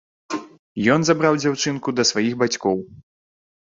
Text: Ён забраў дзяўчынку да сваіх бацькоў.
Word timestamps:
Ён 0.95 0.99
забраў 1.11 1.39
дзяўчынку 1.43 1.97
да 2.01 2.09
сваіх 2.15 2.33
бацькоў. 2.45 2.77